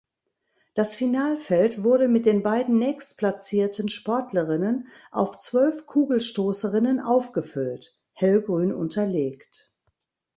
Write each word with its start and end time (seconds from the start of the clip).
Das 0.73 0.95
Finalfeld 0.95 1.83
wurde 1.83 2.07
mit 2.07 2.25
den 2.25 2.41
beiden 2.41 2.79
nächstplatzierten 2.79 3.87
Sportlerinnen 3.87 4.87
auf 5.11 5.37
zwölf 5.37 5.85
Kugelstoßerinnen 5.85 6.99
aufgefüllt 7.01 7.99
(hellgrün 8.13 8.73
unterlegt). 8.73 9.71